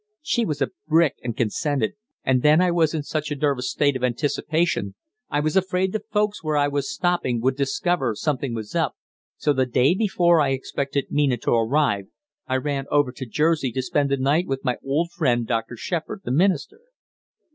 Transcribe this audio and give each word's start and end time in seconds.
She 0.23 0.45
was 0.45 0.63
a 0.63 0.71
brick 0.87 1.17
and 1.21 1.37
consented, 1.37 1.93
and 2.23 2.41
then 2.41 2.59
I 2.59 2.71
was 2.71 2.95
in 2.95 3.03
such 3.03 3.29
a 3.29 3.35
nervous 3.35 3.69
state 3.69 3.95
of 3.95 4.03
anticipation 4.03 4.95
I 5.29 5.41
was 5.41 5.55
afraid 5.55 5.91
the 5.93 5.99
folks 6.11 6.43
where 6.43 6.57
I 6.57 6.67
was 6.69 6.91
stopping 6.91 7.39
would 7.41 7.55
discover 7.55 8.15
something 8.15 8.55
was 8.55 8.73
up, 8.73 8.95
so 9.37 9.53
the 9.53 9.67
day 9.67 9.93
before 9.93 10.41
I 10.41 10.53
expected 10.53 11.11
Mina 11.11 11.37
to 11.37 11.51
arrive 11.51 12.07
I 12.47 12.55
ran 12.57 12.85
over 12.89 13.11
to 13.11 13.27
Jersey 13.27 13.71
to 13.73 13.83
spend 13.83 14.09
the 14.09 14.17
night 14.17 14.47
with 14.47 14.65
my 14.65 14.77
old 14.83 15.11
friend 15.11 15.45
Dr. 15.45 15.77
Shepard, 15.77 16.21
the 16.25 16.31
minister. 16.31 16.79